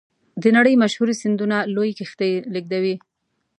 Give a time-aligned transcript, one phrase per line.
[0.41, 2.95] د نړۍ مشهورې سیندونه لویې کښتۍ لیږدوي.